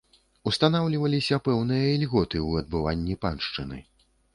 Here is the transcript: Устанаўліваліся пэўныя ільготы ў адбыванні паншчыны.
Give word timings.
Устанаўліваліся 0.51 1.39
пэўныя 1.49 1.85
ільготы 1.95 2.37
ў 2.47 2.49
адбыванні 2.67 3.23
паншчыны. 3.25 3.89